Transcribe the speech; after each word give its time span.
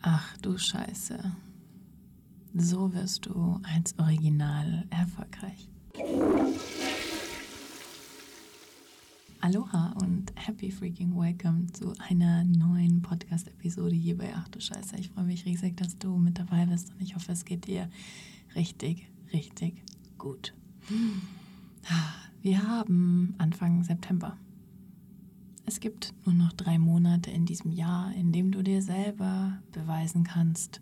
Ach 0.00 0.36
du 0.38 0.56
Scheiße. 0.56 1.18
So 2.54 2.94
wirst 2.94 3.26
du 3.26 3.60
als 3.64 3.98
Original 3.98 4.86
erfolgreich. 4.90 5.68
Aloha 9.40 9.94
und 10.00 10.32
happy 10.36 10.70
freaking 10.70 11.16
welcome 11.16 11.66
zu 11.72 11.94
einer 12.08 12.44
neuen 12.44 13.02
Podcast-Episode 13.02 13.96
hier 13.96 14.16
bei 14.16 14.32
Ach 14.36 14.46
du 14.48 14.60
Scheiße. 14.60 14.96
Ich 14.98 15.10
freue 15.10 15.24
mich 15.24 15.44
riesig, 15.44 15.76
dass 15.76 15.98
du 15.98 16.16
mit 16.16 16.38
dabei 16.38 16.66
bist 16.66 16.92
und 16.92 17.02
ich 17.02 17.16
hoffe, 17.16 17.32
es 17.32 17.44
geht 17.44 17.66
dir 17.66 17.90
richtig, 18.54 19.10
richtig 19.32 19.82
gut. 20.16 20.54
Wir 22.40 22.62
haben 22.62 23.34
Anfang 23.38 23.82
September. 23.82 24.36
Es 25.68 25.80
gibt 25.80 26.14
nur 26.24 26.34
noch 26.34 26.54
drei 26.54 26.78
Monate 26.78 27.30
in 27.30 27.44
diesem 27.44 27.72
Jahr, 27.72 28.10
in 28.14 28.32
dem 28.32 28.52
du 28.52 28.62
dir 28.62 28.80
selber 28.80 29.58
beweisen 29.70 30.24
kannst, 30.24 30.80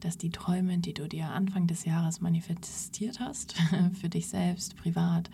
dass 0.00 0.18
die 0.18 0.30
Träume, 0.30 0.78
die 0.78 0.92
du 0.92 1.06
dir 1.06 1.28
Anfang 1.28 1.68
des 1.68 1.84
Jahres 1.84 2.20
manifestiert 2.20 3.20
hast, 3.20 3.54
für 3.92 4.08
dich 4.08 4.26
selbst, 4.26 4.76
privat, 4.76 5.30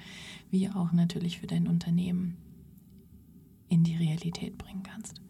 wie 0.50 0.68
auch 0.68 0.92
natürlich 0.92 1.38
für 1.38 1.46
dein 1.46 1.66
Unternehmen, 1.66 2.36
in 3.70 3.84
die 3.84 3.96
Realität 3.96 4.58
bringen 4.58 4.82
kannst. 4.82 5.22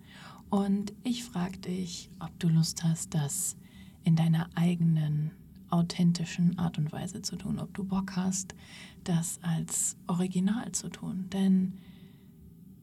Und 0.50 0.92
ich 1.04 1.22
frage 1.22 1.58
dich, 1.58 2.10
ob 2.18 2.36
du 2.40 2.48
Lust 2.48 2.82
hast, 2.82 3.14
das 3.14 3.56
in 4.02 4.16
deiner 4.16 4.50
eigenen 4.56 5.30
authentischen 5.70 6.58
Art 6.58 6.76
und 6.76 6.90
Weise 6.90 7.22
zu 7.22 7.36
tun, 7.36 7.60
ob 7.60 7.72
du 7.72 7.84
Bock 7.84 8.16
hast, 8.16 8.56
das 9.04 9.38
als 9.42 9.96
Original 10.08 10.72
zu 10.72 10.88
tun. 10.88 11.26
Denn 11.32 11.74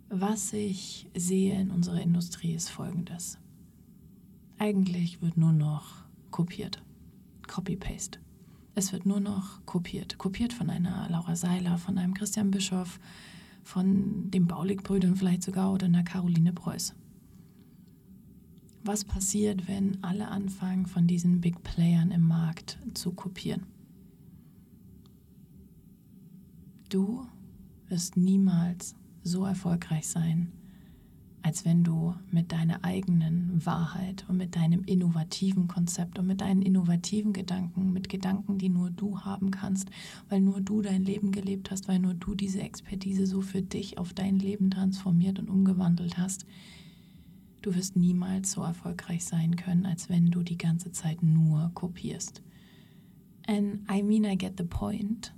was 0.09 0.54
ich 0.54 1.09
sehe 1.16 1.59
in 1.59 1.72
unserer 1.72 2.02
Industrie 2.02 2.54
ist 2.54 2.70
folgendes. 2.70 3.38
Eigentlich 4.58 5.22
wird 5.22 5.38
nur 5.38 5.52
noch 5.52 6.05
kopiert. 6.31 6.81
Copy-Paste. 7.48 8.20
Es 8.73 8.92
wird 8.92 9.06
nur 9.06 9.20
noch 9.20 9.66
kopiert. 9.66 10.17
Kopiert 10.17 10.53
von 10.53 10.70
einer 10.70 11.08
Laura 11.09 11.36
Seiler, 11.36 11.78
von 11.78 11.97
einem 11.97 12.14
Christian 12.14 12.52
Bischoff, 12.52 13.00
von 13.64 14.30
den 14.31 14.47
Baulig-Brüdern 14.47 15.16
vielleicht 15.16 15.44
sogar 15.44 15.73
oder 15.73 15.86
einer 15.86 16.03
Caroline 16.03 16.53
Preuß. 16.53 16.94
Was 18.84 19.03
passiert, 19.03 19.67
wenn 19.67 20.03
alle 20.03 20.28
anfangen, 20.28 20.86
von 20.86 21.08
diesen 21.08 21.42
Big 21.42 21.64
Playern 21.64 22.12
im 22.12 22.28
Markt 22.28 22.78
zu 22.94 23.12
kopieren? 23.12 23.64
Du 26.90 27.25
wirst 27.88 28.16
niemals 28.16 28.95
so 29.26 29.44
erfolgreich 29.44 30.08
sein, 30.08 30.52
als 31.42 31.66
wenn 31.66 31.84
du 31.84 32.16
mit 32.31 32.52
deiner 32.52 32.84
eigenen 32.84 33.64
Wahrheit 33.66 34.26
und 34.30 34.38
mit 34.38 34.56
deinem 34.56 34.84
innovativen 34.84 35.68
Konzept 35.68 36.18
und 36.18 36.28
mit 36.28 36.42
deinen 36.42 36.62
innovativen 36.62 37.34
Gedanken, 37.34 37.92
mit 37.92 38.08
Gedanken, 38.08 38.58
die 38.58 38.70
nur 38.70 38.90
du 38.90 39.20
haben 39.20 39.52
kannst, 39.52 39.90
weil 40.30 40.42
nur 40.42 40.62
du 40.62 40.81
dein 40.81 41.03
Leben 41.03 41.31
gelebt 41.31 41.70
hast, 41.70 41.88
weil 41.88 42.00
nur 42.00 42.14
du 42.14 42.34
diese 42.34 42.62
Expertise 42.62 43.26
so 43.26 43.42
für 43.42 43.62
dich 43.62 43.98
auf 43.98 44.14
dein 44.14 44.40
Leben 44.40 44.72
transformiert 44.72 45.38
und 45.38 45.50
umgewandelt 45.50 46.18
hast, 46.18 46.46
du 47.62 47.76
wirst 47.76 47.96
niemals 47.96 48.52
so 48.52 48.62
erfolgreich 48.62 49.26
sein 49.26 49.56
können, 49.56 49.86
als 49.86 50.09
wenn 50.09 50.28
du 50.28 50.42
die 50.44 50.58
ganze 50.58 50.92
Zeit 50.92 51.22
nur 51.22 51.72
kopierst. 51.73 52.42
And 53.48 53.81
I 53.92 54.02
mean, 54.02 54.23
I 54.23 54.36
get 54.36 54.53
the 54.58 54.64
point 54.64 55.31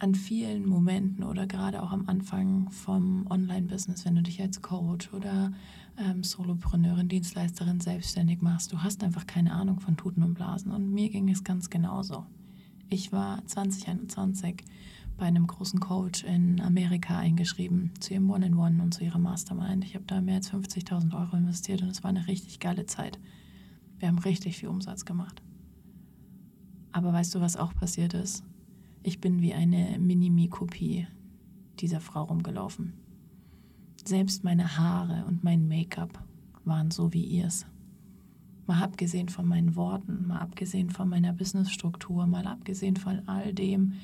an 0.00 0.14
vielen 0.14 0.66
Momenten 0.66 1.22
oder 1.22 1.46
gerade 1.46 1.82
auch 1.82 1.92
am 1.92 2.08
Anfang 2.08 2.70
vom 2.70 3.26
Online-Business, 3.28 4.06
wenn 4.06 4.16
du 4.16 4.22
dich 4.22 4.40
als 4.40 4.62
Coach 4.62 5.12
oder 5.12 5.52
ähm, 5.98 6.24
Solopreneurin, 6.24 7.08
Dienstleisterin 7.08 7.80
selbstständig 7.80 8.40
machst, 8.40 8.72
du 8.72 8.82
hast 8.82 9.04
einfach 9.04 9.26
keine 9.26 9.52
Ahnung 9.52 9.78
von 9.78 9.98
Tuten 9.98 10.22
und 10.22 10.34
Blasen. 10.34 10.72
Und 10.72 10.90
mir 10.90 11.10
ging 11.10 11.28
es 11.28 11.44
ganz 11.44 11.68
genauso. 11.68 12.24
Ich 12.88 13.12
war 13.12 13.46
2021 13.46 14.64
bei 15.18 15.26
einem 15.26 15.46
großen 15.46 15.80
Coach 15.80 16.24
in 16.24 16.62
Amerika 16.62 17.18
eingeschrieben 17.18 17.92
zu 18.00 18.14
ihrem 18.14 18.30
One-in-One 18.30 18.82
und 18.82 18.94
zu 18.94 19.04
ihrer 19.04 19.18
Mastermind. 19.18 19.84
Ich 19.84 19.94
habe 19.94 20.06
da 20.06 20.22
mehr 20.22 20.36
als 20.36 20.50
50.000 20.50 21.14
Euro 21.14 21.36
investiert 21.36 21.82
und 21.82 21.88
es 21.88 22.02
war 22.02 22.08
eine 22.08 22.26
richtig 22.26 22.58
geile 22.58 22.86
Zeit. 22.86 23.20
Wir 23.98 24.08
haben 24.08 24.18
richtig 24.18 24.56
viel 24.56 24.70
Umsatz 24.70 25.04
gemacht. 25.04 25.42
Aber 26.90 27.12
weißt 27.12 27.34
du, 27.34 27.40
was 27.42 27.58
auch 27.58 27.74
passiert 27.74 28.14
ist? 28.14 28.42
Ich 29.02 29.20
bin 29.20 29.40
wie 29.40 29.54
eine 29.54 29.98
Minimi-Kopie 29.98 31.06
dieser 31.78 32.00
Frau 32.00 32.24
rumgelaufen. 32.24 32.92
Selbst 34.04 34.44
meine 34.44 34.76
Haare 34.76 35.24
und 35.26 35.42
mein 35.42 35.68
Make-up 35.68 36.22
waren 36.64 36.90
so 36.90 37.12
wie 37.12 37.24
ihrs. 37.24 37.66
Mal 38.66 38.82
abgesehen 38.82 39.28
von 39.28 39.46
meinen 39.46 39.74
Worten, 39.74 40.26
mal 40.26 40.40
abgesehen 40.40 40.90
von 40.90 41.08
meiner 41.08 41.32
Businessstruktur, 41.32 42.26
mal 42.26 42.46
abgesehen 42.46 42.96
von 42.96 43.26
all 43.26 43.54
dem, 43.54 43.94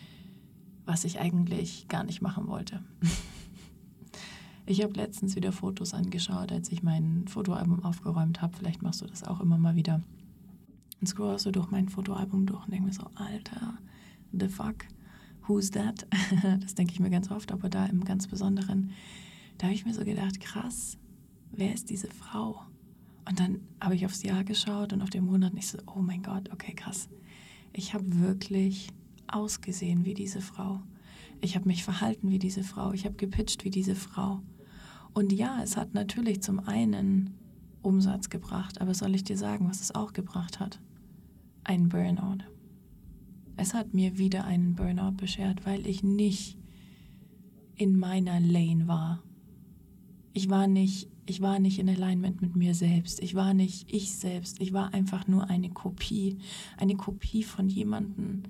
was 0.87 1.05
ich 1.05 1.21
eigentlich 1.21 1.89
gar 1.89 2.05
nicht 2.05 2.23
machen 2.23 2.47
wollte. 2.49 2.83
Ich 4.69 4.83
habe 4.83 4.95
letztens 4.95 5.37
wieder 5.37 5.53
Fotos 5.53 5.95
angeschaut, 5.95 6.51
als 6.51 6.73
ich 6.73 6.83
mein 6.83 7.29
Fotoalbum 7.29 7.85
aufgeräumt 7.85 8.43
habe. 8.43 8.57
Vielleicht 8.57 8.83
machst 8.83 9.01
du 9.01 9.07
das 9.07 9.23
auch 9.23 9.41
immer 9.41 9.59
mal 9.59 9.77
wieder. 9.77 10.03
Und 11.01 11.07
scrollst 11.07 11.47
du 11.47 11.53
durch 11.53 11.71
mein 11.71 11.89
Fotoalbum 11.89 12.47
durch 12.47 12.65
und 12.65 12.73
denke 12.73 12.87
mir 12.87 12.93
so, 12.93 13.07
Alter, 13.15 13.79
the 14.39 14.49
fuck, 14.49 14.87
who's 15.47 15.71
that? 15.73 16.07
Das 16.61 16.75
denke 16.75 16.93
ich 16.93 17.01
mir 17.01 17.11
ganz 17.11 17.31
oft, 17.31 17.53
aber 17.53 17.69
da 17.69 17.87
im 17.87 18.05
ganz 18.05 18.27
Besonderen. 18.27 18.93
Da 19.59 19.67
habe 19.67 19.75
ich 19.75 19.87
mir 19.87 19.95
so 19.95 20.05
gedacht, 20.05 20.41
krass, 20.41 20.99
wer 21.53 21.73
ist 21.73 21.91
diese 21.91 22.09
Frau? 22.09 22.63
Und 23.29 23.41
dann 23.41 23.61
habe 23.81 23.95
ich 23.95 24.07
aufs 24.07 24.23
Jahr 24.23 24.45
geschaut 24.45 24.93
und 24.93 25.03
auf 25.03 25.11
den 25.11 25.25
Monat 25.25 25.53
und 25.53 25.59
ich 25.59 25.69
so, 25.69 25.79
oh 25.87 26.01
mein 26.01 26.23
Gott, 26.23 26.53
okay, 26.53 26.75
krass. 26.75 27.09
Ich 27.73 27.95
habe 27.95 28.21
wirklich 28.21 28.89
ausgesehen 29.27 30.05
wie 30.05 30.15
diese 30.15 30.41
Frau. 30.41 30.83
Ich 31.41 31.57
habe 31.57 31.67
mich 31.67 31.85
verhalten 31.85 32.31
wie 32.31 32.39
diese 32.39 32.63
Frau. 32.63 32.93
Ich 32.93 33.05
habe 33.05 33.17
gepitcht 33.17 33.65
wie 33.65 33.71
diese 33.71 33.95
Frau. 33.95 34.41
Und 35.13 35.33
ja, 35.33 35.63
es 35.63 35.77
hat 35.77 35.95
natürlich 35.95 36.43
zum 36.43 36.61
einen 36.61 37.35
Umsatz 37.83 38.31
gebracht, 38.31 38.81
aber 38.81 38.95
soll 38.95 39.15
ich 39.15 39.25
dir 39.25 39.39
sagen, 39.39 39.69
was 39.69 39.81
es 39.81 39.95
auch 39.95 40.13
gebracht 40.13 40.61
hat? 40.61 40.81
Ein 41.65 41.89
Burnout. 41.89 42.45
Es 43.57 43.75
hat 43.75 43.95
mir 43.95 44.19
wieder 44.19 44.45
einen 44.45 44.75
Burnout 44.75 45.13
beschert, 45.13 45.65
weil 45.65 45.87
ich 45.87 46.03
nicht 46.03 46.59
in 47.75 47.99
meiner 47.99 48.41
Lane 48.41 48.87
war. 48.87 49.23
Ich 50.33 50.51
war 50.51 50.67
nicht, 50.67 51.09
ich 51.25 51.41
war 51.41 51.59
nicht 51.59 51.79
in 51.79 51.89
Alignment 51.89 52.43
mit 52.43 52.57
mir 52.57 52.75
selbst. 52.75 53.23
Ich 53.23 53.35
war 53.35 53.55
nicht 53.55 53.93
ich 53.93 54.15
selbst. 54.15 54.61
Ich 54.61 54.73
war 54.73 54.93
einfach 54.93 55.27
nur 55.27 55.49
eine 55.49 55.71
Kopie, 55.71 56.39
eine 56.77 56.97
Kopie 56.97 57.43
von 57.43 57.69
jemandem, 57.69 58.43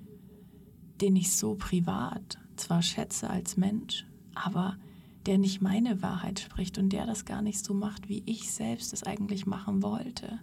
den 0.99 1.15
ich 1.15 1.31
so 1.31 1.55
privat 1.55 2.37
zwar 2.57 2.81
schätze 2.81 3.29
als 3.29 3.55
Mensch, 3.55 4.05
aber 4.33 4.77
der 5.25 5.37
nicht 5.37 5.61
meine 5.61 6.01
Wahrheit 6.01 6.39
spricht 6.39 6.77
und 6.77 6.89
der 6.89 7.05
das 7.05 7.25
gar 7.25 7.41
nicht 7.41 7.63
so 7.63 7.73
macht, 7.73 8.09
wie 8.09 8.23
ich 8.25 8.51
selbst 8.51 8.93
es 8.93 9.03
eigentlich 9.03 9.45
machen 9.45 9.83
wollte. 9.83 10.39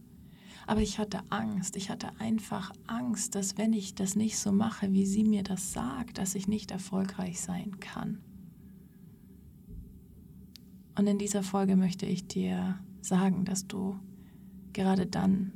Aber 0.66 0.80
ich 0.80 0.98
hatte 0.98 1.20
Angst. 1.30 1.76
Ich 1.76 1.90
hatte 1.90 2.08
einfach 2.18 2.72
Angst, 2.86 3.34
dass 3.34 3.58
wenn 3.58 3.72
ich 3.72 3.94
das 3.94 4.16
nicht 4.16 4.38
so 4.38 4.52
mache, 4.52 4.92
wie 4.92 5.06
sie 5.06 5.24
mir 5.24 5.42
das 5.42 5.72
sagt, 5.72 6.18
dass 6.18 6.34
ich 6.34 6.48
nicht 6.48 6.70
erfolgreich 6.70 7.40
sein 7.40 7.80
kann. 7.80 8.18
Und 10.96 11.06
in 11.06 11.18
dieser 11.18 11.42
Folge 11.42 11.76
möchte 11.76 12.06
ich 12.06 12.26
dir 12.28 12.78
sagen, 13.00 13.44
dass 13.44 13.66
du 13.66 13.98
gerade 14.72 15.06
dann 15.06 15.52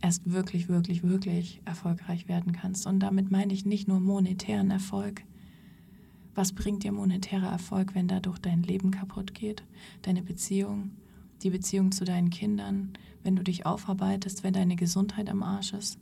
erst 0.00 0.30
wirklich, 0.30 0.68
wirklich, 0.68 1.02
wirklich 1.02 1.60
erfolgreich 1.64 2.28
werden 2.28 2.52
kannst. 2.52 2.86
Und 2.86 3.00
damit 3.00 3.30
meine 3.30 3.52
ich 3.52 3.64
nicht 3.64 3.88
nur 3.88 4.00
monetären 4.00 4.70
Erfolg. 4.70 5.22
Was 6.34 6.52
bringt 6.52 6.84
dir 6.84 6.92
monetärer 6.92 7.50
Erfolg, 7.50 7.94
wenn 7.94 8.08
dadurch 8.08 8.38
dein 8.38 8.62
Leben 8.62 8.90
kaputt 8.90 9.34
geht, 9.34 9.64
deine 10.02 10.22
Beziehung, 10.22 10.92
die 11.42 11.50
Beziehung 11.50 11.92
zu 11.92 12.04
deinen 12.04 12.30
Kindern, 12.30 12.92
wenn 13.22 13.36
du 13.36 13.42
dich 13.42 13.66
aufarbeitest, 13.66 14.42
wenn 14.42 14.54
deine 14.54 14.76
Gesundheit 14.76 15.28
am 15.28 15.42
Arsch 15.42 15.72
ist. 15.72 15.98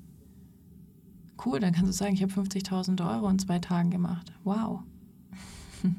Cool, 1.45 1.61
dann 1.61 1.73
kannst 1.73 1.89
du 1.89 1.93
sagen, 1.93 2.15
ich 2.15 2.23
habe 2.23 2.33
50.000 2.33 3.07
Euro 3.09 3.29
in 3.29 3.39
zwei 3.39 3.59
Tagen 3.59 3.91
gemacht. 3.91 4.33
Wow. 4.45 4.83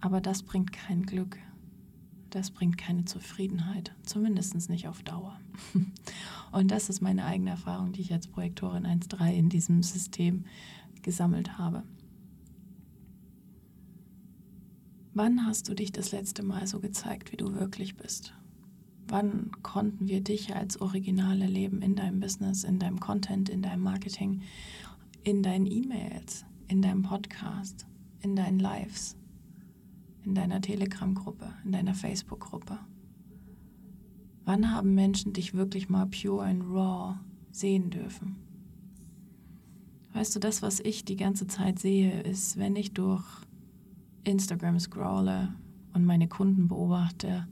Aber 0.00 0.20
das 0.20 0.42
bringt 0.42 0.72
kein 0.72 1.04
Glück. 1.04 1.38
Das 2.30 2.52
bringt 2.52 2.78
keine 2.78 3.04
Zufriedenheit. 3.06 3.92
Zumindest 4.04 4.70
nicht 4.70 4.86
auf 4.86 5.02
Dauer. 5.02 5.40
Und 6.52 6.70
das 6.70 6.88
ist 6.88 7.00
meine 7.00 7.24
eigene 7.24 7.50
Erfahrung, 7.50 7.92
die 7.92 8.02
ich 8.02 8.12
als 8.12 8.28
Projektorin 8.28 8.86
1.3 8.86 9.32
in 9.32 9.48
diesem 9.48 9.82
System 9.82 10.44
gesammelt 11.02 11.58
habe. 11.58 11.82
Wann 15.22 15.44
hast 15.44 15.68
du 15.68 15.74
dich 15.74 15.92
das 15.92 16.12
letzte 16.12 16.42
Mal 16.42 16.66
so 16.66 16.80
gezeigt, 16.80 17.30
wie 17.30 17.36
du 17.36 17.52
wirklich 17.54 17.94
bist? 17.94 18.32
Wann 19.06 19.50
konnten 19.62 20.08
wir 20.08 20.22
dich 20.22 20.56
als 20.56 20.80
Original 20.80 21.42
erleben 21.42 21.82
in 21.82 21.94
deinem 21.94 22.20
Business, 22.20 22.64
in 22.64 22.78
deinem 22.78 23.00
Content, 23.00 23.50
in 23.50 23.60
deinem 23.60 23.82
Marketing, 23.82 24.40
in 25.22 25.42
deinen 25.42 25.66
E-Mails, 25.66 26.46
in 26.68 26.80
deinem 26.80 27.02
Podcast, 27.02 27.86
in 28.22 28.34
deinen 28.34 28.60
Lives, 28.60 29.14
in 30.24 30.34
deiner 30.34 30.62
Telegram-Gruppe, 30.62 31.52
in 31.66 31.72
deiner 31.72 31.92
Facebook-Gruppe? 31.92 32.78
Wann 34.46 34.72
haben 34.72 34.94
Menschen 34.94 35.34
dich 35.34 35.52
wirklich 35.52 35.90
mal 35.90 36.06
pure 36.06 36.46
and 36.46 36.64
raw 36.64 37.18
sehen 37.50 37.90
dürfen? 37.90 38.36
Weißt 40.14 40.34
du, 40.34 40.40
das, 40.40 40.62
was 40.62 40.80
ich 40.80 41.04
die 41.04 41.16
ganze 41.16 41.46
Zeit 41.46 41.78
sehe, 41.78 42.22
ist, 42.22 42.56
wenn 42.56 42.74
ich 42.74 42.94
durch 42.94 43.26
Instagram 44.24 44.78
scrolle 44.78 45.54
und 45.92 46.04
meine 46.04 46.28
Kunden 46.28 46.68
beobachte 46.68 47.46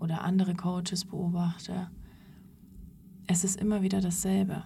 oder 0.00 0.22
andere 0.22 0.54
Coaches 0.54 1.04
beobachte, 1.04 1.90
es 3.26 3.44
ist 3.44 3.60
immer 3.60 3.82
wieder 3.82 4.00
dasselbe. 4.00 4.64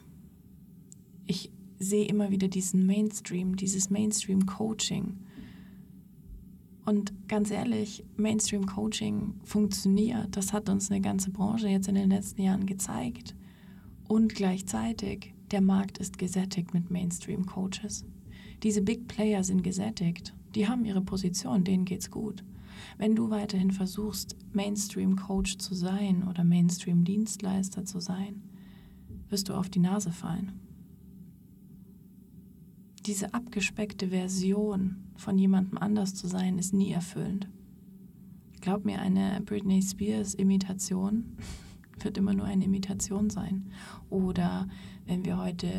Ich 1.26 1.50
sehe 1.78 2.06
immer 2.06 2.30
wieder 2.30 2.48
diesen 2.48 2.86
Mainstream, 2.86 3.56
dieses 3.56 3.88
Mainstream-Coaching. 3.90 5.16
Und 6.84 7.28
ganz 7.28 7.50
ehrlich, 7.50 8.04
Mainstream-Coaching 8.16 9.40
funktioniert. 9.44 10.36
Das 10.36 10.52
hat 10.52 10.68
uns 10.68 10.90
eine 10.90 11.00
ganze 11.00 11.30
Branche 11.30 11.68
jetzt 11.68 11.88
in 11.88 11.94
den 11.94 12.10
letzten 12.10 12.42
Jahren 12.42 12.66
gezeigt. 12.66 13.34
Und 14.08 14.34
gleichzeitig, 14.34 15.34
der 15.50 15.60
Markt 15.60 15.98
ist 15.98 16.18
gesättigt 16.18 16.74
mit 16.74 16.90
Mainstream-Coaches. 16.90 18.04
Diese 18.62 18.82
Big 18.82 19.08
Player 19.08 19.42
sind 19.42 19.62
gesättigt. 19.62 20.34
Die 20.54 20.68
haben 20.68 20.84
ihre 20.84 21.00
Position, 21.00 21.64
denen 21.64 21.84
geht's 21.84 22.10
gut. 22.10 22.44
Wenn 22.98 23.14
du 23.14 23.30
weiterhin 23.30 23.70
versuchst, 23.70 24.36
Mainstream-Coach 24.52 25.58
zu 25.58 25.74
sein 25.74 26.26
oder 26.28 26.44
Mainstream-Dienstleister 26.44 27.84
zu 27.84 28.00
sein, 28.00 28.42
wirst 29.28 29.48
du 29.48 29.54
auf 29.54 29.68
die 29.68 29.78
Nase 29.78 30.10
fallen. 30.10 30.52
Diese 33.06 33.32
abgespeckte 33.32 34.08
Version 34.08 34.96
von 35.16 35.38
jemandem 35.38 35.78
anders 35.78 36.14
zu 36.14 36.26
sein, 36.26 36.58
ist 36.58 36.74
nie 36.74 36.92
erfüllend. 36.92 37.48
Glaub 38.60 38.84
mir, 38.84 39.00
eine 39.00 39.40
Britney 39.44 39.80
Spears 39.80 40.34
Imitation 40.34 41.36
wird 42.02 42.18
immer 42.18 42.34
nur 42.34 42.46
eine 42.46 42.64
Imitation 42.64 43.30
sein. 43.30 43.70
Oder 44.10 44.68
wenn 45.06 45.24
wir 45.24 45.38
heute 45.38 45.70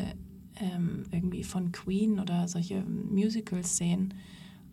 ähm, 0.56 1.04
irgendwie 1.12 1.44
von 1.44 1.72
Queen 1.72 2.18
oder 2.18 2.48
solche 2.48 2.84
Musicals 2.84 3.76
sehen, 3.76 4.14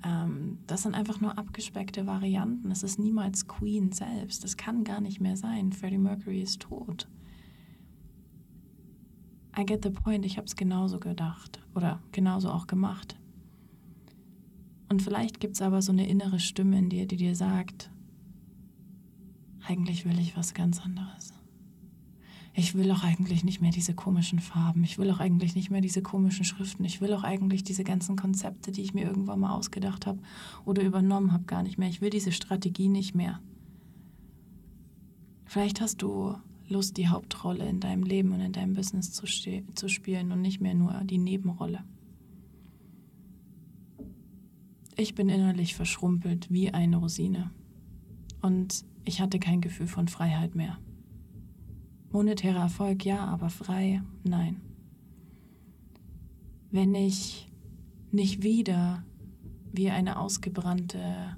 ähm, 0.03 0.59
das 0.67 0.83
sind 0.83 0.95
einfach 0.95 1.19
nur 1.19 1.37
abgespeckte 1.37 2.07
Varianten. 2.07 2.71
Es 2.71 2.83
ist 2.83 2.99
niemals 2.99 3.47
Queen 3.47 3.91
selbst. 3.91 4.43
Das 4.43 4.57
kann 4.57 4.83
gar 4.83 5.01
nicht 5.01 5.19
mehr 5.19 5.35
sein. 5.35 5.73
Freddie 5.73 5.97
Mercury 5.97 6.41
ist 6.41 6.61
tot. 6.61 7.07
I 9.57 9.65
get 9.65 9.83
the 9.83 9.89
point, 9.89 10.25
ich 10.25 10.37
habe 10.37 10.45
es 10.45 10.55
genauso 10.55 10.99
gedacht 10.99 11.59
oder 11.75 12.01
genauso 12.11 12.49
auch 12.49 12.67
gemacht. 12.67 13.17
Und 14.87 15.01
vielleicht 15.01 15.39
gibt 15.39 15.55
es 15.55 15.61
aber 15.61 15.81
so 15.81 15.91
eine 15.91 16.07
innere 16.07 16.39
Stimme 16.39 16.77
in 16.79 16.89
dir, 16.89 17.05
die 17.05 17.17
dir 17.17 17.35
sagt, 17.35 17.91
eigentlich 19.67 20.05
will 20.05 20.17
ich 20.19 20.37
was 20.37 20.53
ganz 20.53 20.81
anderes. 20.81 21.33
Ich 22.53 22.75
will 22.75 22.91
auch 22.91 23.03
eigentlich 23.03 23.43
nicht 23.43 23.61
mehr 23.61 23.71
diese 23.71 23.93
komischen 23.93 24.39
Farben. 24.39 24.83
Ich 24.83 24.97
will 24.97 25.09
auch 25.11 25.19
eigentlich 25.19 25.55
nicht 25.55 25.69
mehr 25.69 25.81
diese 25.81 26.01
komischen 26.01 26.45
Schriften. 26.45 26.83
Ich 26.83 26.99
will 26.99 27.13
auch 27.13 27.23
eigentlich 27.23 27.63
diese 27.63 27.83
ganzen 27.83 28.15
Konzepte, 28.15 28.71
die 28.71 28.81
ich 28.81 28.93
mir 28.93 29.05
irgendwann 29.05 29.39
mal 29.39 29.53
ausgedacht 29.53 30.07
habe 30.07 30.19
oder 30.65 30.83
übernommen 30.83 31.31
habe, 31.31 31.45
gar 31.45 31.63
nicht 31.63 31.77
mehr. 31.77 31.89
Ich 31.89 32.01
will 32.01 32.09
diese 32.09 32.31
Strategie 32.31 32.89
nicht 32.89 33.15
mehr. 33.15 33.39
Vielleicht 35.45 35.81
hast 35.81 36.01
du 36.01 36.35
Lust, 36.67 36.97
die 36.97 37.07
Hauptrolle 37.07 37.67
in 37.67 37.79
deinem 37.79 38.03
Leben 38.03 38.31
und 38.31 38.41
in 38.41 38.51
deinem 38.51 38.73
Business 38.73 39.11
zu, 39.11 39.25
zu 39.25 39.87
spielen 39.87 40.31
und 40.31 40.41
nicht 40.41 40.61
mehr 40.61 40.75
nur 40.75 40.93
die 41.03 41.17
Nebenrolle. 41.17 41.83
Ich 44.95 45.15
bin 45.15 45.29
innerlich 45.29 45.75
verschrumpelt 45.75 46.51
wie 46.51 46.71
eine 46.71 46.97
Rosine 46.97 47.51
und 48.41 48.85
ich 49.05 49.21
hatte 49.21 49.39
kein 49.39 49.61
Gefühl 49.61 49.87
von 49.87 50.07
Freiheit 50.07 50.55
mehr. 50.55 50.77
Monetärer 52.11 52.61
Erfolg 52.61 53.05
ja, 53.05 53.25
aber 53.25 53.49
frei 53.49 54.01
nein. 54.23 54.61
Wenn 56.71 56.95
ich 56.95 57.51
nicht 58.11 58.43
wieder 58.43 59.03
wie 59.71 59.89
eine 59.89 60.19
ausgebrannte 60.19 61.37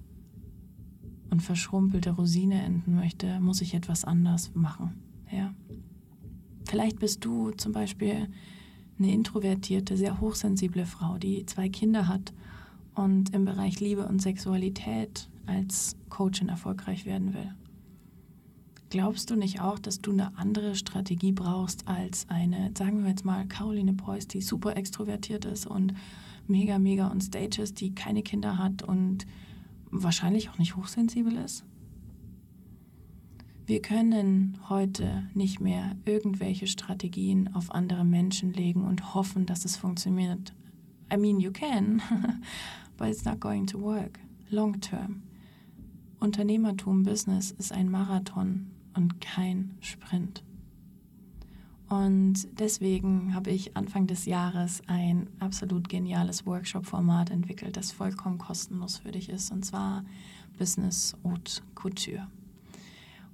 und 1.30 1.42
verschrumpelte 1.42 2.12
Rosine 2.12 2.62
enden 2.64 2.96
möchte, 2.96 3.40
muss 3.40 3.62
ich 3.62 3.74
etwas 3.74 4.06
anders 4.06 4.52
machen. 4.54 5.02
Ja. 5.32 5.54
Vielleicht 6.66 7.00
bist 7.00 7.26
du 7.26 7.52
zum 7.52 7.72
Beispiel 7.72 8.28
eine 8.98 9.12
introvertierte, 9.12 9.98
sehr 9.98 10.22
hochsensible 10.22 10.86
Frau, 10.86 11.18
die 11.18 11.46
zwei 11.46 11.70
Kinder 11.70 12.08
hat 12.08 12.34
und 12.96 13.34
im 13.34 13.46
Bereich 13.46 13.80
Liebe 13.80 14.06
und 14.08 14.22
Sexualität 14.22 15.30
als 15.46 15.98
Coachin 16.10 16.50
erfolgreich 16.50 17.06
werden 17.06 17.34
will. 17.34 17.54
Glaubst 18.92 19.30
du 19.30 19.38
nicht 19.38 19.62
auch, 19.62 19.80
dass 19.80 20.02
du 20.02 20.12
eine 20.12 20.38
andere 20.38 20.76
Strategie 20.76 21.32
brauchst 21.32 21.88
als 21.88 22.28
eine, 22.28 22.72
sagen 22.78 23.04
wir 23.04 23.10
jetzt 23.10 23.24
mal, 23.24 23.48
Caroline 23.48 23.94
Preuß, 23.94 24.28
die 24.28 24.42
super 24.42 24.76
extrovertiert 24.76 25.46
ist 25.46 25.66
und 25.66 25.94
mega, 26.46 26.78
mega 26.78 27.10
on 27.10 27.22
stage 27.22 27.62
ist, 27.62 27.80
die 27.80 27.96
keine 27.96 28.22
Kinder 28.22 28.58
hat 28.58 28.84
und 28.84 29.26
wahrscheinlich 29.92 30.50
auch 30.50 30.58
nicht 30.58 30.76
hochsensibel 30.76 31.38
ist? 31.38 31.64
Wir 33.66 33.82
können 33.82 34.58
heute 34.68 35.24
nicht 35.34 35.62
mehr 35.62 35.96
irgendwelche 36.04 36.68
Strategien 36.68 37.56
auf 37.56 37.72
andere 37.72 38.04
Menschen 38.04 38.52
legen 38.52 38.84
und 38.84 39.16
hoffen, 39.16 39.46
dass 39.46 39.64
es 39.64 39.78
funktioniert. 39.78 40.54
I 41.10 41.16
mean, 41.16 41.40
you 41.40 41.54
can, 41.54 42.02
but 42.98 43.08
it's 43.08 43.24
not 43.24 43.40
going 43.40 43.66
to 43.68 43.80
work 43.80 44.20
long 44.50 44.82
term. 44.82 45.24
Unternehmertum, 46.20 47.04
Business 47.04 47.52
ist 47.52 47.72
ein 47.72 47.90
Marathon 47.90 48.71
und 48.96 49.22
kein 49.22 49.76
Sprint. 49.80 50.44
Und 51.92 52.48
deswegen 52.58 53.36
habe 53.36 53.50
ich 53.50 53.76
Anfang 53.76 54.08
des 54.08 54.26
Jahres 54.26 54.82
ein 54.88 55.28
absolut 55.40 55.90
geniales 55.90 56.46
Workshop-Format 56.46 57.32
entwickelt, 57.32 57.76
das 57.76 57.92
vollkommen 57.92 58.38
kostenlos 58.38 59.00
für 59.00 59.12
dich 59.12 59.28
ist, 59.28 59.52
und 59.52 59.66
zwar 59.66 60.06
Business 60.58 61.18
Haute 61.26 61.62
Couture. 61.76 62.28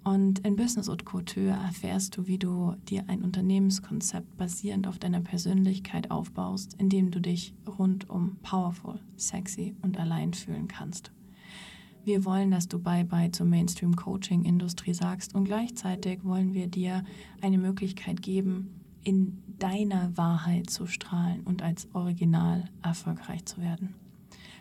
Und 0.04 0.40
in 0.40 0.56
Business 0.56 0.90
Haute 0.90 1.06
Couture 1.06 1.52
erfährst 1.52 2.18
du, 2.18 2.26
wie 2.26 2.40
du 2.40 2.76
dir 2.90 3.04
ein 3.08 3.22
Unternehmenskonzept 3.22 4.38
basierend 4.38 4.88
auf 4.88 4.98
deiner 4.98 5.22
Persönlichkeit 5.22 6.10
aufbaust, 6.10 6.76
in 6.80 6.90
dem 6.90 7.12
du 7.12 7.20
dich 7.20 7.54
rundum 7.78 8.38
powerful, 8.42 9.00
sexy 9.18 9.76
und 9.84 10.00
allein 10.00 10.34
fühlen 10.34 10.68
kannst. 10.68 11.12
Wir 12.08 12.24
wollen, 12.24 12.52
dass 12.52 12.70
du 12.70 12.80
Bye-bye 12.80 13.32
zur 13.32 13.48
Mainstream-Coaching-Industrie 13.48 14.94
sagst 14.94 15.36
und 15.36 15.44
gleichzeitig 15.44 16.24
wollen 16.24 16.54
wir 16.54 16.68
dir 16.68 17.04
eine 17.42 17.58
Möglichkeit 17.58 18.22
geben, 18.22 18.80
in 19.04 19.44
deiner 19.60 20.16
Wahrheit 20.16 20.70
zu 20.70 20.88
strahlen 20.88 21.42
und 21.42 21.62
als 21.62 21.94
Original 21.94 22.64
erfolgreich 22.82 23.44
zu 23.44 23.60
werden. 23.60 23.94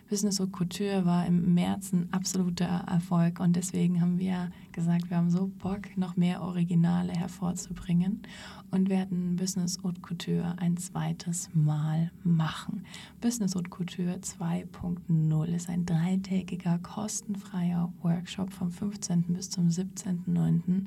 Business 0.08 0.38
Haute 0.38 0.52
Couture 0.52 1.04
war 1.04 1.26
im 1.26 1.54
März 1.54 1.92
ein 1.92 2.08
absoluter 2.12 2.84
Erfolg 2.86 3.40
und 3.40 3.56
deswegen 3.56 4.00
haben 4.00 4.20
wir 4.20 4.52
gesagt, 4.70 5.10
wir 5.10 5.16
haben 5.16 5.30
so 5.30 5.50
Bock, 5.58 5.96
noch 5.96 6.16
mehr 6.16 6.42
Originale 6.42 7.12
hervorzubringen 7.12 8.22
und 8.70 8.88
werden 8.88 9.34
Business 9.34 9.78
Haute 9.82 10.00
Couture 10.00 10.54
ein 10.58 10.76
zweites 10.76 11.50
Mal 11.54 12.12
machen. 12.22 12.84
Business 13.20 13.56
Haute 13.56 13.68
Couture 13.68 14.18
2.0 14.18 15.44
ist 15.46 15.68
ein 15.68 15.86
dreitägiger 15.86 16.78
kostenfreier 16.78 17.92
Workshop 18.02 18.52
vom 18.52 18.70
15. 18.70 19.24
bis 19.28 19.50
zum 19.50 19.68
17.09., 19.68 20.84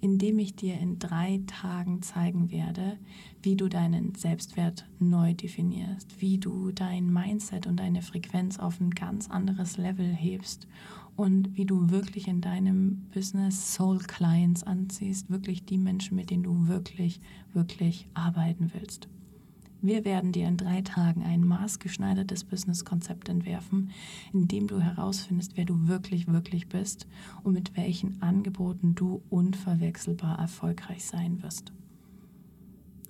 in 0.00 0.18
dem 0.18 0.38
ich 0.38 0.54
dir 0.54 0.78
in 0.78 0.98
drei 0.98 1.42
Tagen 1.46 2.00
zeigen 2.00 2.50
werde, 2.50 2.98
wie 3.42 3.56
du 3.56 3.68
deinen 3.68 4.14
Selbstwert 4.14 4.86
neu 5.00 5.34
definierst, 5.34 6.20
wie 6.20 6.38
du 6.38 6.72
dein 6.72 7.12
Mindset 7.12 7.66
und 7.66 7.76
deine 7.76 8.00
Frequenz 8.00 8.53
auf 8.58 8.80
ein 8.80 8.90
ganz 8.90 9.30
anderes 9.30 9.76
Level 9.76 10.06
hebst 10.06 10.66
und 11.16 11.56
wie 11.56 11.64
du 11.64 11.90
wirklich 11.90 12.28
in 12.28 12.40
deinem 12.40 13.06
Business 13.12 13.74
Soul 13.74 13.98
Clients 13.98 14.62
anziehst, 14.64 15.30
wirklich 15.30 15.64
die 15.64 15.78
Menschen, 15.78 16.16
mit 16.16 16.30
denen 16.30 16.42
du 16.42 16.66
wirklich, 16.66 17.20
wirklich 17.52 18.08
arbeiten 18.14 18.72
willst. 18.74 19.08
Wir 19.80 20.06
werden 20.06 20.32
dir 20.32 20.48
in 20.48 20.56
drei 20.56 20.80
Tagen 20.80 21.22
ein 21.24 21.46
maßgeschneidertes 21.46 22.44
Business-Konzept 22.44 23.28
entwerfen, 23.28 23.90
in 24.32 24.48
dem 24.48 24.66
du 24.66 24.80
herausfindest, 24.80 25.58
wer 25.58 25.66
du 25.66 25.88
wirklich, 25.88 26.26
wirklich 26.26 26.68
bist 26.68 27.06
und 27.42 27.52
mit 27.52 27.76
welchen 27.76 28.22
Angeboten 28.22 28.94
du 28.94 29.20
unverwechselbar 29.28 30.38
erfolgreich 30.38 31.04
sein 31.04 31.42
wirst. 31.42 31.74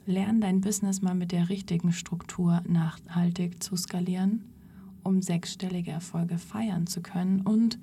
Lern 0.05 0.41
dein 0.41 0.61
Business 0.61 1.01
mal 1.01 1.15
mit 1.15 1.31
der 1.31 1.49
richtigen 1.49 1.93
Struktur 1.93 2.61
nachhaltig 2.67 3.63
zu 3.63 3.77
skalieren, 3.77 4.43
um 5.05 5.23
sechsstellige 5.23 5.93
Erfolge 5.93 6.39
feiern 6.39 6.87
zu 6.87 7.01
können 7.03 7.43
und 7.43 7.79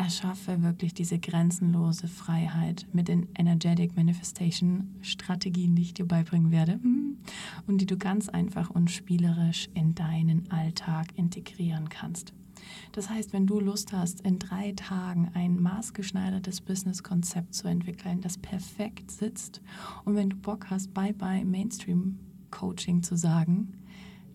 erschaffe 0.00 0.62
wirklich 0.62 0.94
diese 0.94 1.18
grenzenlose 1.18 2.08
Freiheit 2.08 2.86
mit 2.92 3.08
den 3.08 3.28
Energetic 3.36 3.96
Manifestation 3.96 4.88
Strategien, 5.02 5.74
die 5.74 5.82
ich 5.82 5.94
dir 5.94 6.06
beibringen 6.06 6.50
werde 6.50 6.74
hm, 6.74 7.18
und 7.66 7.78
die 7.78 7.86
du 7.86 7.98
ganz 7.98 8.30
einfach 8.30 8.70
und 8.70 8.90
spielerisch 8.90 9.68
in 9.74 9.94
deinen 9.94 10.50
Alltag 10.50 11.08
integrieren 11.16 11.90
kannst. 11.90 12.32
Das 12.92 13.10
heißt, 13.10 13.32
wenn 13.32 13.46
du 13.46 13.60
Lust 13.60 13.92
hast, 13.92 14.22
in 14.22 14.38
drei 14.38 14.72
Tagen 14.72 15.30
ein 15.34 15.60
maßgeschneidertes 15.60 16.62
Business-Konzept 16.62 17.54
zu 17.54 17.68
entwickeln, 17.68 18.20
das 18.20 18.38
perfekt 18.38 19.10
sitzt, 19.10 19.60
und 20.04 20.14
wenn 20.14 20.30
du 20.30 20.36
Bock 20.36 20.70
hast, 20.70 20.94
Bye-bye 20.94 21.44
Mainstream-Coaching 21.44 23.02
zu 23.02 23.16
sagen, 23.16 23.72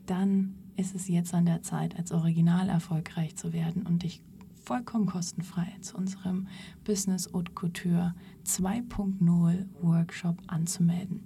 dann 0.05 0.55
ist 0.77 0.95
es 0.95 1.07
jetzt 1.07 1.33
an 1.33 1.45
der 1.45 1.61
Zeit, 1.61 1.97
als 1.97 2.11
Original 2.11 2.69
erfolgreich 2.69 3.35
zu 3.35 3.53
werden 3.53 3.83
und 3.83 4.03
dich 4.03 4.21
vollkommen 4.63 5.05
kostenfrei 5.05 5.67
zu 5.81 5.95
unserem 5.95 6.47
Business 6.83 7.29
Haute 7.33 7.51
Couture 7.53 8.15
2.0 8.45 9.65
Workshop 9.81 10.41
anzumelden. 10.47 11.23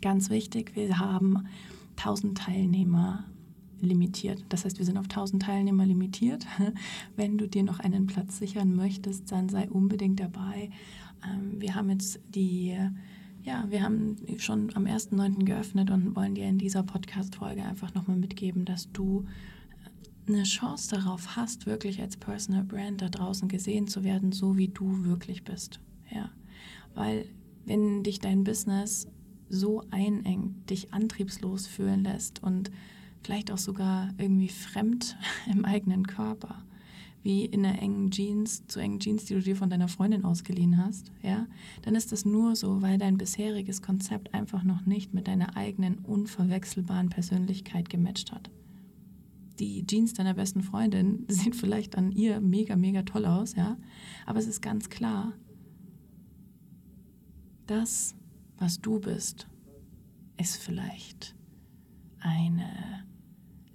Ganz 0.00 0.30
wichtig, 0.30 0.74
wir 0.74 0.98
haben 0.98 1.46
1000 1.96 2.36
Teilnehmer 2.36 3.24
limitiert. 3.80 4.44
Das 4.48 4.64
heißt, 4.64 4.78
wir 4.78 4.86
sind 4.86 4.96
auf 4.96 5.04
1000 5.04 5.42
Teilnehmer 5.42 5.84
limitiert. 5.84 6.46
Wenn 7.16 7.36
du 7.36 7.46
dir 7.46 7.62
noch 7.62 7.80
einen 7.80 8.06
Platz 8.06 8.38
sichern 8.38 8.74
möchtest, 8.74 9.30
dann 9.30 9.48
sei 9.48 9.68
unbedingt 9.68 10.20
dabei. 10.20 10.70
Ähm, 11.24 11.60
wir 11.60 11.74
haben 11.74 11.90
jetzt 11.90 12.20
die, 12.34 12.76
ja, 13.42 13.64
wir 13.68 13.82
haben 13.82 14.16
schon 14.38 14.74
am 14.74 14.84
1.9. 14.84 15.44
geöffnet 15.44 15.90
und 15.90 16.14
wollen 16.14 16.34
dir 16.34 16.46
in 16.46 16.58
dieser 16.58 16.82
Podcast-Folge 16.82 17.62
einfach 17.62 17.92
nochmal 17.94 18.16
mitgeben, 18.16 18.64
dass 18.64 18.90
du 18.92 19.26
eine 20.28 20.44
Chance 20.44 20.94
darauf 20.94 21.36
hast, 21.36 21.66
wirklich 21.66 22.00
als 22.00 22.16
Personal 22.16 22.62
Brand 22.62 23.02
da 23.02 23.08
draußen 23.08 23.48
gesehen 23.48 23.88
zu 23.88 24.04
werden, 24.04 24.30
so 24.30 24.56
wie 24.56 24.68
du 24.68 25.04
wirklich 25.04 25.42
bist. 25.42 25.80
Ja, 26.10 26.30
weil 26.94 27.26
wenn 27.64 28.04
dich 28.04 28.20
dein 28.20 28.44
Business 28.44 29.08
so 29.48 29.82
einengt, 29.90 30.70
dich 30.70 30.94
antriebslos 30.94 31.66
fühlen 31.66 32.04
lässt 32.04 32.42
und 32.42 32.70
vielleicht 33.24 33.50
auch 33.50 33.58
sogar 33.58 34.10
irgendwie 34.18 34.48
fremd 34.48 35.16
im 35.50 35.64
eigenen 35.64 36.06
Körper, 36.06 36.62
wie 37.22 37.44
in 37.44 37.64
einer 37.64 37.80
engen 37.80 38.10
Jeans, 38.10 38.66
zu 38.66 38.80
engen 38.80 38.98
Jeans, 38.98 39.24
die 39.24 39.34
du 39.34 39.40
dir 39.40 39.56
von 39.56 39.70
deiner 39.70 39.88
Freundin 39.88 40.24
ausgeliehen 40.24 40.76
hast, 40.76 41.12
ja, 41.22 41.46
dann 41.82 41.94
ist 41.94 42.12
das 42.12 42.24
nur 42.24 42.56
so, 42.56 42.82
weil 42.82 42.98
dein 42.98 43.16
bisheriges 43.16 43.80
Konzept 43.82 44.34
einfach 44.34 44.64
noch 44.64 44.86
nicht 44.86 45.14
mit 45.14 45.28
deiner 45.28 45.56
eigenen 45.56 45.98
unverwechselbaren 45.98 47.08
Persönlichkeit 47.08 47.88
gematcht 47.88 48.32
hat. 48.32 48.50
Die 49.58 49.86
Jeans 49.86 50.14
deiner 50.14 50.34
besten 50.34 50.62
Freundin 50.62 51.24
sehen 51.28 51.52
vielleicht 51.52 51.96
an 51.96 52.10
ihr 52.10 52.40
mega, 52.40 52.74
mega 52.76 53.02
toll 53.02 53.26
aus, 53.26 53.54
ja, 53.54 53.76
aber 54.26 54.40
es 54.40 54.46
ist 54.46 54.60
ganz 54.60 54.88
klar, 54.90 55.32
das, 57.66 58.16
was 58.58 58.80
du 58.80 58.98
bist, 58.98 59.46
ist 60.36 60.56
vielleicht 60.56 61.36
eine 62.18 63.01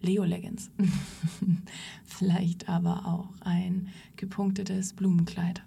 Leo 0.01 0.24
Leggings. 0.24 0.70
Vielleicht 2.04 2.70
aber 2.70 3.06
auch 3.06 3.30
ein 3.42 3.89
gepunktetes 4.16 4.94
Blumenkleid. 4.94 5.63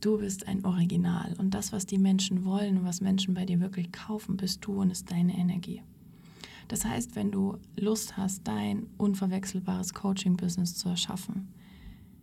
Du 0.00 0.18
bist 0.18 0.48
ein 0.48 0.64
Original 0.64 1.34
und 1.38 1.50
das, 1.54 1.72
was 1.72 1.86
die 1.86 1.98
Menschen 1.98 2.44
wollen 2.44 2.78
und 2.78 2.84
was 2.84 3.00
Menschen 3.00 3.34
bei 3.34 3.46
dir 3.46 3.60
wirklich 3.60 3.92
kaufen, 3.92 4.36
bist 4.36 4.64
du 4.64 4.80
und 4.80 4.90
ist 4.90 5.10
deine 5.10 5.38
Energie. 5.38 5.82
Das 6.68 6.84
heißt, 6.84 7.14
wenn 7.16 7.30
du 7.30 7.58
Lust 7.76 8.16
hast, 8.16 8.48
dein 8.48 8.86
unverwechselbares 8.96 9.94
Coaching-Business 9.94 10.74
zu 10.74 10.88
erschaffen, 10.88 11.48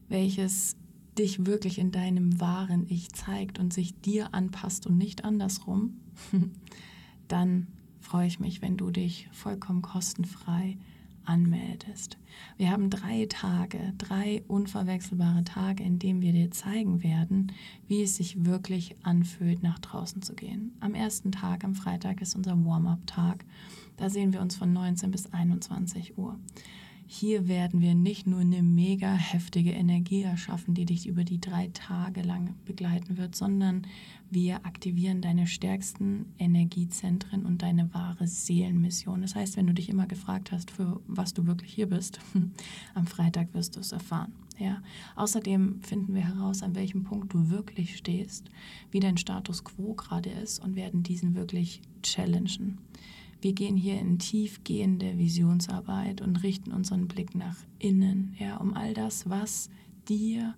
welches 0.09 0.75
dich 1.17 1.45
wirklich 1.45 1.79
in 1.79 1.91
deinem 1.91 2.39
wahren 2.39 2.85
Ich 2.89 3.11
zeigt 3.13 3.59
und 3.59 3.73
sich 3.73 3.99
dir 4.01 4.33
anpasst 4.33 4.87
und 4.87 4.97
nicht 4.97 5.23
andersrum, 5.23 5.99
dann 7.27 7.67
freue 8.09 8.25
ich 8.25 8.39
mich, 8.39 8.63
wenn 8.63 8.75
du 8.75 8.89
dich 8.89 9.29
vollkommen 9.31 9.83
kostenfrei 9.83 10.77
anmeldest. 11.25 12.17
Wir 12.57 12.71
haben 12.71 12.89
drei 12.89 13.27
Tage, 13.29 13.93
drei 13.99 14.41
unverwechselbare 14.47 15.43
Tage, 15.43 15.83
in 15.83 15.99
denen 15.99 16.19
wir 16.19 16.33
dir 16.33 16.49
zeigen 16.49 17.03
werden, 17.03 17.51
wie 17.87 18.01
es 18.01 18.15
sich 18.15 18.45
wirklich 18.45 18.95
anfühlt, 19.03 19.61
nach 19.61 19.77
draußen 19.77 20.23
zu 20.23 20.33
gehen. 20.33 20.71
Am 20.79 20.95
ersten 20.95 21.31
Tag, 21.31 21.63
am 21.63 21.75
Freitag, 21.75 22.19
ist 22.23 22.35
unser 22.35 22.53
Warm-up-Tag. 22.65 23.45
Da 23.97 24.09
sehen 24.09 24.33
wir 24.33 24.41
uns 24.41 24.55
von 24.55 24.73
19 24.73 25.11
bis 25.11 25.31
21 25.31 26.17
Uhr. 26.17 26.39
Hier 27.11 27.47
werden 27.47 27.81
wir 27.81 27.95
nicht 27.95 28.27
nur 28.27 28.41
eine 28.41 28.61
mega 28.61 29.11
heftige 29.11 29.71
Energie 29.71 30.21
erschaffen, 30.21 30.75
die 30.75 30.85
dich 30.85 31.07
über 31.07 31.23
die 31.23 31.41
drei 31.41 31.69
Tage 31.73 32.21
lang 32.21 32.53
begleiten 32.65 33.17
wird, 33.17 33.35
sondern 33.35 33.87
wir 34.29 34.63
aktivieren 34.63 35.19
deine 35.19 35.47
stärksten 35.47 36.27
Energiezentren 36.37 37.47
und 37.47 37.63
deine 37.63 37.91
wahre 37.95 38.27
Seelenmission. 38.27 39.23
Das 39.23 39.33
heißt, 39.33 39.57
wenn 39.57 39.65
du 39.65 39.73
dich 39.73 39.89
immer 39.89 40.05
gefragt 40.05 40.51
hast, 40.51 40.69
für 40.69 41.01
was 41.07 41.33
du 41.33 41.47
wirklich 41.47 41.73
hier 41.73 41.89
bist, 41.89 42.19
am 42.93 43.07
Freitag 43.07 43.55
wirst 43.55 43.75
du 43.75 43.79
es 43.79 43.91
erfahren. 43.91 44.31
Ja. 44.59 44.83
Außerdem 45.15 45.81
finden 45.81 46.13
wir 46.13 46.27
heraus, 46.27 46.61
an 46.61 46.75
welchem 46.75 47.05
Punkt 47.05 47.33
du 47.33 47.49
wirklich 47.49 47.97
stehst, 47.97 48.51
wie 48.91 48.99
dein 48.99 49.17
Status 49.17 49.63
quo 49.63 49.95
gerade 49.95 50.29
ist 50.29 50.63
und 50.63 50.75
werden 50.75 51.01
diesen 51.01 51.33
wirklich 51.33 51.81
challengen. 52.03 52.77
Wir 53.41 53.53
gehen 53.53 53.77
hier 53.77 53.99
in 53.99 54.19
tiefgehende 54.19 55.17
Visionsarbeit 55.17 56.21
und 56.21 56.43
richten 56.43 56.73
unseren 56.73 57.07
Blick 57.07 57.35
nach 57.35 57.55
innen, 57.77 58.35
ja, 58.37 58.57
um 58.57 58.73
all 58.73 58.93
das, 58.93 59.29
was 59.29 59.69
dir 60.09 60.55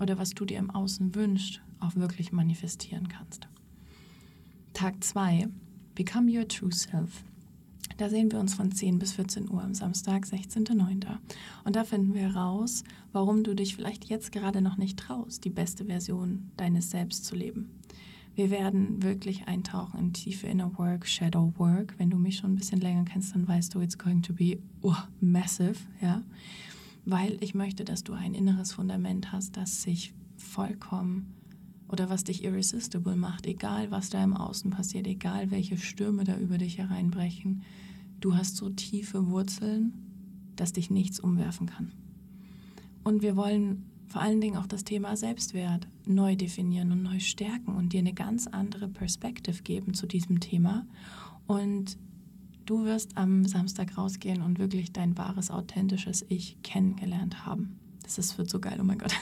oder 0.00 0.18
was 0.18 0.30
du 0.30 0.44
dir 0.44 0.58
im 0.58 0.70
Außen 0.70 1.14
wünschst, 1.14 1.62
auch 1.78 1.94
wirklich 1.94 2.32
manifestieren 2.32 3.08
kannst. 3.08 3.48
Tag 4.72 5.02
2, 5.04 5.48
Become 5.94 6.36
Your 6.36 6.48
True 6.48 6.72
Self. 6.72 7.22
Da 7.96 8.10
sehen 8.10 8.30
wir 8.30 8.40
uns 8.40 8.54
von 8.54 8.72
10 8.72 8.98
bis 8.98 9.12
14 9.12 9.48
Uhr 9.48 9.62
am 9.62 9.72
Samstag, 9.72 10.24
16.09. 10.24 11.06
Und 11.64 11.76
da 11.76 11.84
finden 11.84 12.12
wir 12.12 12.22
heraus, 12.22 12.84
warum 13.12 13.42
du 13.42 13.54
dich 13.54 13.74
vielleicht 13.74 14.04
jetzt 14.06 14.32
gerade 14.32 14.60
noch 14.60 14.76
nicht 14.76 14.98
traust, 14.98 15.44
die 15.44 15.50
beste 15.50 15.86
Version 15.86 16.50
deines 16.56 16.90
Selbst 16.90 17.24
zu 17.24 17.36
leben. 17.36 17.70
Wir 18.36 18.50
werden 18.50 19.02
wirklich 19.02 19.48
eintauchen 19.48 19.98
in 19.98 20.12
tiefe 20.12 20.46
Inner 20.46 20.76
Work, 20.76 21.08
Shadow 21.08 21.54
Work. 21.56 21.94
Wenn 21.96 22.10
du 22.10 22.18
mich 22.18 22.36
schon 22.36 22.52
ein 22.52 22.56
bisschen 22.56 22.82
länger 22.82 23.06
kennst, 23.06 23.34
dann 23.34 23.48
weißt 23.48 23.74
du, 23.74 23.80
it's 23.80 23.96
going 23.96 24.20
to 24.20 24.34
be 24.34 24.58
oh, 24.82 24.94
massive, 25.22 25.76
ja. 26.02 26.22
Weil 27.06 27.38
ich 27.40 27.54
möchte, 27.54 27.82
dass 27.82 28.04
du 28.04 28.12
ein 28.12 28.34
inneres 28.34 28.72
Fundament 28.72 29.32
hast, 29.32 29.56
das 29.56 29.82
sich 29.82 30.12
vollkommen 30.36 31.32
oder 31.88 32.10
was 32.10 32.24
dich 32.24 32.44
irresistible 32.44 33.16
macht, 33.16 33.46
egal 33.46 33.90
was 33.90 34.10
da 34.10 34.22
im 34.22 34.34
Außen 34.34 34.70
passiert, 34.70 35.06
egal 35.06 35.50
welche 35.50 35.78
Stürme 35.78 36.24
da 36.24 36.36
über 36.36 36.58
dich 36.58 36.76
hereinbrechen. 36.76 37.62
Du 38.20 38.36
hast 38.36 38.56
so 38.56 38.68
tiefe 38.68 39.28
Wurzeln, 39.28 39.94
dass 40.56 40.74
dich 40.74 40.90
nichts 40.90 41.20
umwerfen 41.20 41.68
kann. 41.68 41.92
Und 43.02 43.22
wir 43.22 43.34
wollen 43.34 43.86
vor 44.08 44.22
allen 44.22 44.40
Dingen 44.40 44.56
auch 44.56 44.66
das 44.66 44.84
Thema 44.84 45.16
Selbstwert 45.16 45.88
neu 46.06 46.36
definieren 46.36 46.92
und 46.92 47.02
neu 47.02 47.20
stärken 47.20 47.74
und 47.74 47.92
dir 47.92 48.00
eine 48.00 48.14
ganz 48.14 48.46
andere 48.46 48.88
Perspektive 48.88 49.62
geben 49.62 49.94
zu 49.94 50.06
diesem 50.06 50.40
Thema. 50.40 50.86
Und 51.46 51.98
du 52.64 52.84
wirst 52.84 53.16
am 53.16 53.44
Samstag 53.44 53.96
rausgehen 53.96 54.42
und 54.42 54.58
wirklich 54.58 54.92
dein 54.92 55.16
wahres, 55.18 55.50
authentisches 55.50 56.24
Ich 56.28 56.56
kennengelernt 56.62 57.46
haben. 57.46 57.78
Das 58.02 58.18
ist, 58.18 58.38
wird 58.38 58.48
so 58.48 58.60
geil, 58.60 58.78
oh 58.80 58.84
mein 58.84 58.98
Gott. 58.98 59.12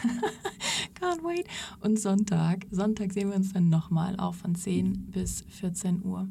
Can't 1.05 1.23
wait. 1.23 1.47
Und 1.81 2.01
Sonntag, 2.01 2.65
Sonntag 2.71 3.13
sehen 3.13 3.29
wir 3.29 3.37
uns 3.37 3.53
dann 3.53 3.69
nochmal 3.69 4.19
auch 4.19 4.35
von 4.35 4.55
10 4.55 5.11
bis 5.11 5.45
14 5.51 6.03
Uhr. 6.03 6.29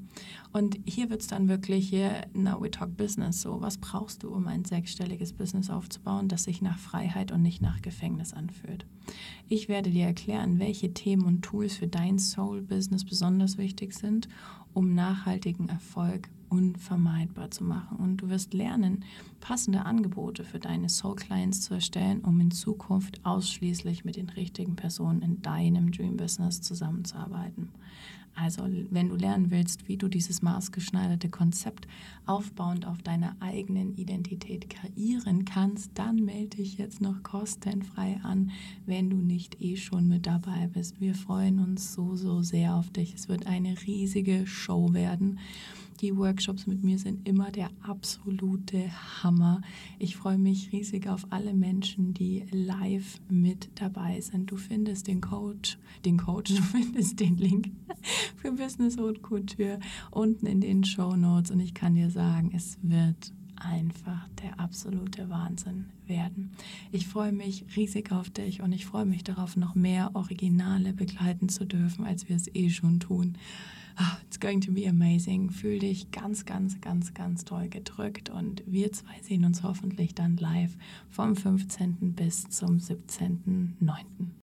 Und 0.52 0.80
hier 0.84 1.12
wird 1.12 1.22
es 1.22 1.28
dann 1.28 1.48
wirklich 1.48 1.88
hier, 1.88 2.26
now 2.34 2.60
we 2.60 2.72
talk 2.72 2.98
business, 2.98 3.42
so, 3.42 3.62
was 3.62 3.78
brauchst 3.78 4.24
du, 4.24 4.34
um 4.34 4.48
ein 4.48 4.66
sechsstelliges 4.66 5.34
Business 5.34 5.70
aufzubauen, 5.70 6.28
das 6.28 6.46
sich 6.46 6.64
nach 6.64 6.80
Freiheit 6.80 7.32
und 7.32 7.44
nicht 7.44 7.62
nach 7.62 7.84
Gefängnis 7.84 8.34
anfühlt. 8.34 8.88
Ich 9.48 9.70
werde 9.70 9.92
dir 9.92 10.08
erklären, 10.08 10.58
welche 10.58 10.92
Themen 10.92 11.26
und 11.26 11.44
Tools 11.44 11.76
für 11.76 11.88
dein 11.88 12.18
Soul-Business 12.18 13.06
besonders 13.06 13.60
wichtig 13.60 13.94
sind, 13.94 14.28
um 14.74 14.96
nachhaltigen 14.96 15.70
Erfolg 15.70 16.30
unvermeidbar 16.54 17.50
zu 17.50 17.64
machen. 17.64 17.98
Und 17.98 18.18
du 18.18 18.30
wirst 18.30 18.54
lernen, 18.54 19.04
passende 19.40 19.86
Angebote 19.86 20.44
für 20.44 20.60
deine 20.60 20.88
Soul 20.88 21.16
Clients 21.16 21.62
zu 21.62 21.74
erstellen, 21.74 22.22
um 22.22 22.40
in 22.40 22.52
Zukunft 22.52 23.26
ausschließlich 23.26 24.06
mit 24.06 24.18
den 24.18 24.30
richtigen 24.30 24.63
Personen 24.76 25.22
in 25.22 25.42
deinem 25.42 25.92
Dream 25.92 26.18
Business 26.18 26.62
zusammenzuarbeiten. 26.62 27.70
Also, 28.36 28.64
wenn 28.90 29.10
du 29.10 29.16
lernen 29.16 29.52
willst, 29.52 29.88
wie 29.88 29.98
du 29.98 30.08
dieses 30.08 30.42
maßgeschneiderte 30.42 31.30
Konzept 31.30 31.88
aufbauend 32.26 32.88
auf 32.88 33.02
deiner 33.04 33.36
eigenen 33.40 33.96
Identität 33.96 34.70
kreieren 34.70 35.46
kannst, 35.46 35.92
dann 35.94 36.16
melde 36.16 36.58
dich 36.58 36.80
jetzt 36.80 37.00
noch 37.00 37.22
kostenfrei 37.22 38.20
an, 38.24 38.50
wenn 38.88 39.10
du 39.12 39.18
nicht 39.18 39.62
eh 39.62 39.76
schon 39.76 40.08
mit 40.08 40.26
dabei 40.26 40.68
bist. 40.74 41.00
Wir 41.00 41.14
freuen 41.14 41.60
uns 41.60 41.94
so, 41.94 42.16
so 42.16 42.42
sehr 42.42 42.74
auf 42.74 42.90
dich. 42.90 43.14
Es 43.14 43.30
wird 43.30 43.46
eine 43.46 43.76
riesige 43.86 44.48
Show 44.48 44.94
werden. 44.94 45.40
Die 46.02 46.16
Workshops 46.18 46.68
mit 46.68 46.84
mir 46.84 46.98
sind 46.98 47.28
immer 47.28 47.52
der 47.52 47.70
absolute 47.82 48.90
Hammer. 49.22 49.62
Ich 50.00 50.16
freue 50.16 50.38
mich 50.38 50.72
riesig 50.72 51.08
auf 51.08 51.28
alle 51.30 51.54
Menschen, 51.54 52.14
die 52.14 52.46
live 52.52 53.20
mit 53.30 53.70
dabei 53.76 54.20
sind. 54.22 54.52
Du 54.52 54.58
findest 54.58 55.08
den 55.08 55.22
Coach, 55.22 55.78
den 56.06 56.18
Coach, 56.18 56.52
du 56.56 56.62
findest 56.62 57.20
den 57.20 57.38
Link 57.38 57.72
für 58.36 58.52
Business 58.52 58.98
Haute 58.98 59.22
Couture 59.22 59.80
unten 60.12 60.46
in 60.46 60.62
den 60.62 60.84
Show 60.84 61.16
Notes 61.16 61.52
und 61.52 61.60
ich 61.60 61.74
kann 61.74 61.96
dir 61.96 62.10
sagen, 62.10 62.52
es 62.54 62.78
wird 62.82 63.34
einfach 63.56 64.28
der 64.42 64.60
absolute 64.60 65.30
Wahnsinn 65.30 65.86
werden. 66.08 66.52
Ich 66.92 67.08
freue 67.08 67.32
mich 67.32 67.66
riesig 67.76 68.12
auf 68.12 68.30
dich 68.30 68.62
und 68.62 68.74
ich 68.74 68.86
freue 68.86 69.06
mich 69.06 69.24
darauf, 69.24 69.56
noch 69.56 69.76
mehr 69.76 70.12
Originale 70.16 70.94
begleiten 70.94 71.50
zu 71.50 71.66
dürfen, 71.66 72.06
als 72.06 72.28
wir 72.30 72.36
es 72.36 72.54
eh 72.54 72.70
schon 72.70 73.00
tun. 73.00 73.38
Oh, 74.00 74.18
it's 74.26 74.40
going 74.40 74.62
to 74.62 74.72
be 74.72 74.88
amazing. 74.88 75.50
Fühl 75.50 75.80
dich 75.80 76.12
ganz, 76.12 76.46
ganz, 76.46 76.82
ganz, 76.82 77.14
ganz 77.14 77.46
toll 77.46 77.70
gedrückt 77.70 78.30
und 78.30 78.64
wir 78.66 78.92
zwei 78.92 79.22
sehen 79.22 79.46
uns 79.46 79.64
hoffentlich 79.64 80.16
dann 80.16 80.38
live 80.38 80.76
vom 81.10 81.36
15. 81.36 82.14
bis 82.14 82.50
zum 82.50 82.78
17.09. 82.78 84.34